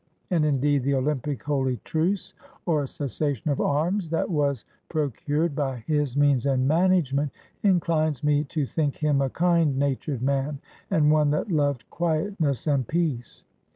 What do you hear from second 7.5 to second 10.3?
inclines me to think him a kind natured